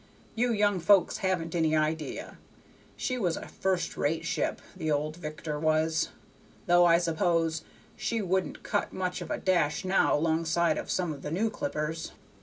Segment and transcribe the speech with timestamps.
[0.33, 2.39] You young folks haven't any idea.
[2.97, 6.09] She was a first rate ship, the old Victor was,
[6.65, 7.63] though I suppose
[7.95, 12.13] she wouldn't cut much of a dash now 'longside of some of the new clippers.